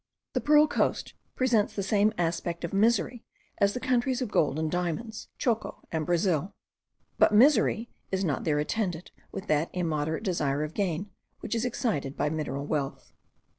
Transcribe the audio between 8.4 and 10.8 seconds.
there attended with that immoderate desire of